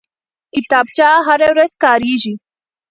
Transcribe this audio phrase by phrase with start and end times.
[0.53, 2.33] کتابچه هره ورځ کارېږي